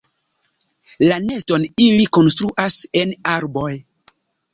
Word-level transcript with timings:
La 1.09 1.17
neston 1.25 1.67
ili 1.87 2.07
konstruas 2.19 2.79
en 3.03 3.13
arboj. 3.35 3.69